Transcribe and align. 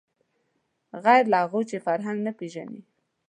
غیر 1.03 1.23
له 1.31 1.37
هغو 1.43 1.61
چې 1.69 1.83
فرهنګ 1.85 2.17
نه 2.25 2.31
پېژني 2.39 2.81